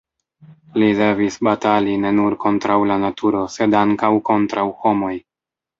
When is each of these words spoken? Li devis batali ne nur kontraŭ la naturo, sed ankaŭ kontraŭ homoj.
Li 0.83 0.87
devis 0.99 1.37
batali 1.49 1.93
ne 2.07 2.13
nur 2.21 2.39
kontraŭ 2.47 2.81
la 2.93 2.99
naturo, 3.05 3.47
sed 3.59 3.79
ankaŭ 3.85 4.15
kontraŭ 4.33 4.67
homoj. 4.85 5.17